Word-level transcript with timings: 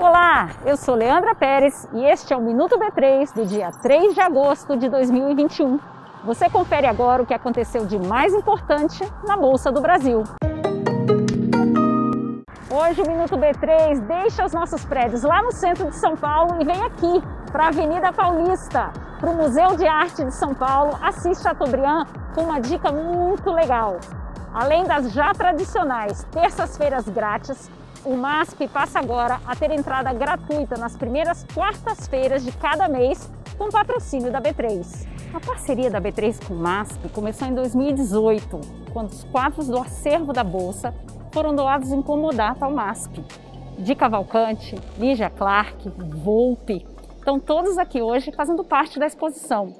Olá, 0.00 0.50
eu 0.66 0.76
sou 0.76 0.96
Leandra 0.96 1.32
Pérez 1.32 1.86
e 1.92 2.04
este 2.04 2.32
é 2.32 2.36
o 2.36 2.40
Minuto 2.40 2.76
B3 2.76 3.32
do 3.32 3.46
dia 3.46 3.70
3 3.70 4.14
de 4.14 4.20
agosto 4.20 4.76
de 4.76 4.88
2021. 4.88 5.78
Você 6.24 6.50
confere 6.50 6.88
agora 6.88 7.22
o 7.22 7.26
que 7.26 7.32
aconteceu 7.32 7.86
de 7.86 7.96
mais 8.00 8.34
importante 8.34 9.00
na 9.24 9.36
Bolsa 9.36 9.70
do 9.70 9.80
Brasil. 9.80 10.24
Hoje 12.68 13.02
o 13.02 13.06
Minuto 13.06 13.36
B3 13.36 14.00
deixa 14.00 14.44
os 14.44 14.52
nossos 14.52 14.84
prédios 14.84 15.22
lá 15.22 15.40
no 15.40 15.52
centro 15.52 15.88
de 15.88 15.94
São 15.94 16.16
Paulo 16.16 16.60
e 16.60 16.64
vem 16.64 16.82
aqui 16.82 17.22
para 17.52 17.66
a 17.66 17.68
Avenida 17.68 18.12
Paulista, 18.12 18.90
para 19.20 19.30
o 19.30 19.36
Museu 19.36 19.76
de 19.76 19.86
Arte 19.86 20.24
de 20.24 20.34
São 20.34 20.52
Paulo, 20.52 20.98
Assis 21.00 21.40
Chateaubriand, 21.40 22.06
com 22.34 22.42
uma 22.42 22.60
dica 22.60 22.90
muito 22.90 23.52
legal. 23.52 24.00
Além 24.52 24.82
das 24.82 25.12
já 25.12 25.32
tradicionais 25.32 26.24
terças-feiras 26.24 27.08
grátis, 27.08 27.70
o 28.04 28.16
MASP 28.16 28.66
passa 28.68 28.98
agora 28.98 29.40
a 29.46 29.54
ter 29.54 29.70
entrada 29.70 30.12
gratuita 30.12 30.76
nas 30.76 30.96
primeiras 30.96 31.44
quartas-feiras 31.54 32.44
de 32.44 32.50
cada 32.52 32.88
mês 32.88 33.30
com 33.56 33.68
patrocínio 33.70 34.30
da 34.30 34.40
B3. 34.40 35.06
A 35.32 35.40
parceria 35.40 35.90
da 35.90 36.00
B3 36.00 36.46
com 36.46 36.54
o 36.54 36.58
MASP 36.58 37.08
começou 37.10 37.46
em 37.46 37.54
2018, 37.54 38.60
quando 38.92 39.10
os 39.10 39.24
quadros 39.24 39.68
do 39.68 39.78
acervo 39.78 40.32
da 40.32 40.42
Bolsa 40.42 40.94
foram 41.32 41.54
doados 41.54 41.92
em 41.92 42.02
comodato 42.02 42.64
ao 42.64 42.72
MASP. 42.72 43.24
Di 43.78 43.94
Cavalcante, 43.94 44.76
Lígia 44.98 45.30
Clark, 45.30 45.88
Volpe, 46.22 46.86
estão 47.16 47.38
todos 47.38 47.78
aqui 47.78 48.02
hoje 48.02 48.32
fazendo 48.32 48.64
parte 48.64 48.98
da 48.98 49.06
exposição. 49.06 49.74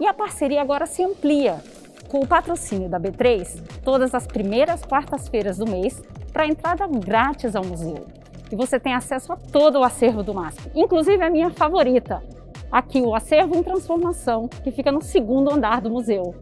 E 0.00 0.06
a 0.06 0.14
parceria 0.14 0.62
agora 0.62 0.86
se 0.86 1.04
amplia. 1.04 1.62
Com 2.10 2.18
o 2.18 2.26
patrocínio 2.26 2.88
da 2.88 2.98
B3, 2.98 3.62
todas 3.84 4.16
as 4.16 4.26
primeiras 4.26 4.84
quartas-feiras 4.84 5.58
do 5.58 5.70
mês 5.70 6.02
para 6.32 6.44
entrada 6.44 6.84
grátis 6.88 7.54
ao 7.54 7.64
museu. 7.64 8.04
E 8.50 8.56
você 8.56 8.80
tem 8.80 8.92
acesso 8.92 9.32
a 9.32 9.36
todo 9.36 9.78
o 9.78 9.84
acervo 9.84 10.20
do 10.20 10.34
MASP, 10.34 10.72
inclusive 10.74 11.22
a 11.22 11.30
minha 11.30 11.50
favorita, 11.50 12.20
aqui 12.68 13.00
o 13.00 13.14
Acervo 13.14 13.56
em 13.56 13.62
Transformação, 13.62 14.48
que 14.48 14.72
fica 14.72 14.90
no 14.90 15.00
segundo 15.00 15.54
andar 15.54 15.80
do 15.80 15.88
museu. 15.88 16.34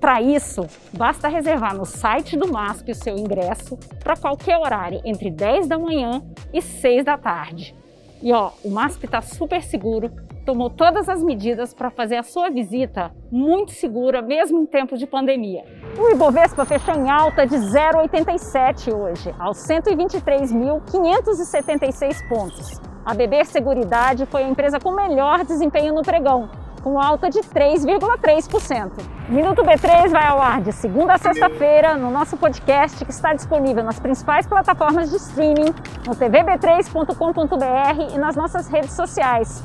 Para 0.00 0.22
isso, 0.22 0.64
basta 0.92 1.26
reservar 1.26 1.76
no 1.76 1.84
site 1.84 2.36
do 2.36 2.46
MASP 2.46 2.92
o 2.92 2.94
seu 2.94 3.18
ingresso 3.18 3.76
para 3.98 4.16
qualquer 4.16 4.58
horário 4.58 5.00
entre 5.04 5.28
10 5.28 5.66
da 5.66 5.76
manhã 5.76 6.22
e 6.52 6.62
6 6.62 7.04
da 7.04 7.18
tarde. 7.18 7.74
E 8.22 8.32
ó, 8.32 8.52
o 8.62 8.70
MASP 8.70 9.06
está 9.06 9.20
super 9.20 9.60
seguro, 9.60 10.08
tomou 10.50 10.68
todas 10.68 11.08
as 11.08 11.22
medidas 11.22 11.72
para 11.72 11.90
fazer 11.90 12.16
a 12.16 12.24
sua 12.24 12.50
visita 12.50 13.12
muito 13.30 13.70
segura, 13.70 14.20
mesmo 14.20 14.60
em 14.60 14.66
tempo 14.66 14.96
de 14.96 15.06
pandemia. 15.06 15.62
O 15.96 16.10
Ibovespa 16.10 16.64
fechou 16.64 16.92
em 16.92 17.08
alta 17.08 17.46
de 17.46 17.54
0,87 17.54 18.92
hoje, 18.92 19.32
aos 19.38 19.58
123.576 19.58 22.28
pontos. 22.28 22.80
A 23.04 23.14
BB 23.14 23.44
Seguridade 23.44 24.26
foi 24.26 24.42
a 24.42 24.48
empresa 24.48 24.80
com 24.80 24.90
melhor 24.90 25.44
desempenho 25.44 25.94
no 25.94 26.02
pregão, 26.02 26.50
com 26.82 26.98
alta 26.98 27.30
de 27.30 27.42
3,3%. 27.42 28.90
Minuto 29.28 29.62
B3 29.62 30.10
vai 30.10 30.26
ao 30.26 30.42
ar 30.42 30.60
de 30.62 30.72
segunda 30.72 31.14
a 31.14 31.18
sexta-feira 31.18 31.96
no 31.96 32.10
nosso 32.10 32.36
podcast 32.36 33.04
que 33.04 33.12
está 33.12 33.32
disponível 33.34 33.84
nas 33.84 34.00
principais 34.00 34.48
plataformas 34.48 35.10
de 35.10 35.16
streaming, 35.16 35.72
no 36.04 36.16
tvb3.com.br 36.16 38.12
e 38.12 38.18
nas 38.18 38.34
nossas 38.34 38.66
redes 38.66 38.94
sociais. 38.94 39.64